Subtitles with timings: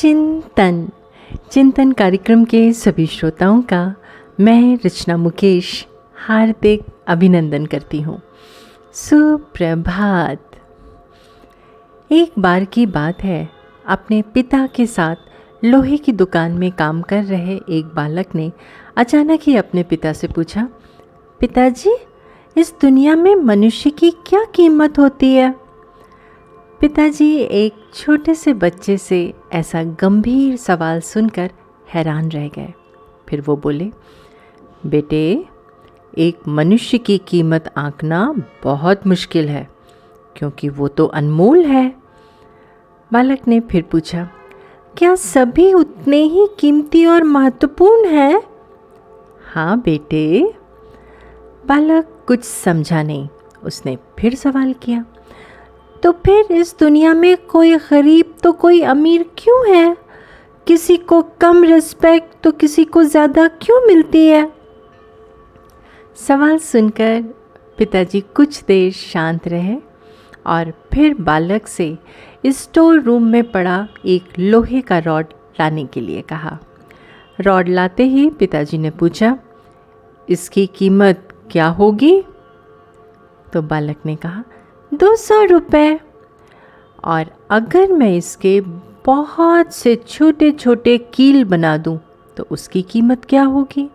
[0.00, 0.88] चिंतन।
[1.52, 3.94] चिंतन कार्यक्रम के सभी श्रोताओं का
[4.40, 8.22] मैं रचना मुकेश हार्दिक अभिनंदन करती हूँ।
[8.94, 10.56] सुप्रभात।
[12.12, 13.48] एक बार की बात है,
[13.86, 15.16] अपने पिता के साथ
[15.64, 18.52] लोहे की दुकान में काम कर रहे एक बालक ने
[18.96, 20.68] अचानक ही अपने पिता से पूछा,
[21.40, 21.96] पिताजी,
[22.56, 25.69] इस दुनिया में मनुष्य की क्या कीमत होती है?
[26.80, 29.18] पिताजी एक छोटे से बच्चे से
[29.52, 31.50] ऐसा गंभीर सवाल सुनकर
[31.94, 32.72] हैरान रह गए।
[33.28, 33.90] फिर वो बोले,
[34.86, 35.44] बेटे,
[36.18, 38.22] एक मनुष्य की कीमत आंकना
[38.64, 39.68] बहुत मुश्किल है,
[40.36, 41.86] क्योंकि वो तो अनमोल है।
[43.10, 44.28] बालक ने फिर पूछा,
[44.94, 48.42] क्या सभी उतने ही कीमती और महत्वपूर्ण हैं?
[49.44, 50.54] हाँ बेटे।
[51.66, 53.28] बालक कुछ समझा नहीं,
[53.62, 55.04] उसने फिर सवाल किया
[56.02, 59.96] तो फिर इस दुनिया में कोई गरीब तो कोई अमीर क्यों है?
[60.66, 64.50] किसी को कम रिस्पेक्ट तो किसी को ज़्यादा क्यों मिलती है?
[66.18, 67.22] सवाल सुनकर
[67.78, 69.76] पिताजी कुछ देर शांत रहे
[70.46, 71.96] और फिर बालक से
[72.46, 75.26] स्टोर रूम में पड़ा एक लोहे का रॉड
[75.60, 76.58] लाने के लिए कहा।
[77.40, 79.36] रॉड लाते ही पिताजी ने पूछा,
[80.28, 82.22] इसकी कीमत क्या होगी?
[83.52, 84.42] तो बालक ने कहा
[84.92, 85.98] दो सौ रुपये
[87.04, 88.60] और अगर मैं इसके
[89.06, 91.98] बहुत से छोटे छोटे कील बना दूँ
[92.36, 93.88] तो उसकी कीमत क्या होगी?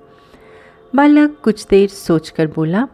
[0.93, 2.88] बालक कुछ देर सोचकर बोला,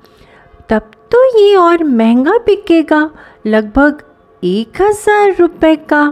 [0.70, 3.10] तब तो ये और महँगा बिकेगा,
[3.46, 4.02] लगभग
[4.44, 6.08] एक हज़ार रुपये का।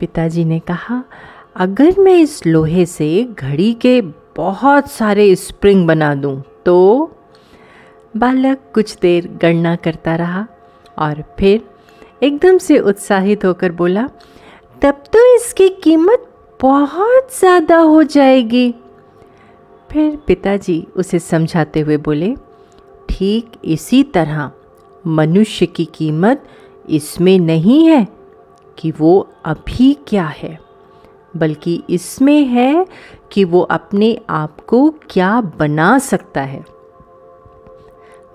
[0.00, 1.02] पिताजी ने कहा,
[1.56, 4.00] अगर मैं इस लोहे से घड़ी के
[4.36, 7.16] बहुत सारे स्प्रिंग बना दूँ तो?
[8.14, 10.46] बालक कुछ देर गणना करता रहा
[11.00, 11.62] और फिर
[12.22, 14.08] एकदम से उत्साहित होकर बोला,
[14.82, 16.26] तब तो इसकी कीमत
[16.60, 18.72] बहुत ज़्यादा हो जाएगी।
[19.90, 22.34] फिर पिताजी उसे समझाते हुए बोले,
[23.08, 24.50] ठीक इसी तरह,
[25.04, 26.44] मनुष्य की कीमत
[26.88, 28.06] इसमें नहीं है
[28.78, 30.58] कि वो अभी क्या है,
[31.34, 32.86] बल्कि इसमें है
[33.32, 36.64] कि वो अपने आप को क्या बना सकता है।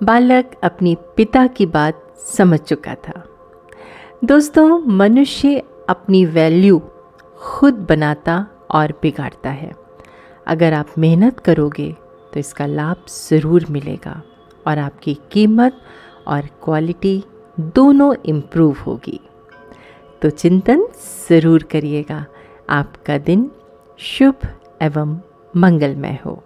[0.01, 3.23] बालक अपनी पिता की बात समझ चुका था।
[4.23, 6.81] दोस्तों, मनुष्य अपनी वैल्यू
[7.37, 9.71] खुद बनाता और बिगाड़ता है।
[10.47, 11.91] अगर आप मेहनत करोगे
[12.33, 14.21] तो इसका लाभ ज़रूर मिलेगा
[14.65, 15.79] और आपकी कीमत
[16.27, 17.23] और क्वालिटी
[17.57, 19.19] दोनों इम्प्रूव होगी।
[20.21, 20.87] तो चिंतन
[21.29, 22.25] ज़रूर करिएगा।
[22.69, 23.49] आपका दिन
[23.99, 24.47] शुभ
[24.81, 25.19] एवं
[25.53, 26.41] मंगलमय हो।